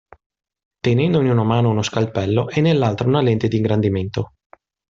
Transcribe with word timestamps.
Tenendo 0.85 1.21
in 1.21 1.29
una 1.29 1.43
mano 1.43 1.69
uno 1.69 1.83
scalpello 1.83 2.49
e 2.49 2.59
nell'altra 2.59 3.07
una 3.07 3.21
lente 3.21 3.47
d'ingrandimento. 3.47 4.33